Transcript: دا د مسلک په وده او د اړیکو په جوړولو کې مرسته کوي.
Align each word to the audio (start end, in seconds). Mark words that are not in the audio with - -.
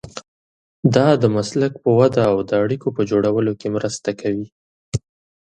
دا 0.95 1.07
د 1.21 1.23
مسلک 1.35 1.73
په 1.83 1.89
وده 1.99 2.23
او 2.31 2.37
د 2.49 2.51
اړیکو 2.63 2.87
په 2.97 3.01
جوړولو 3.09 3.51
کې 3.59 3.67
مرسته 3.75 4.09
کوي. 4.21 4.47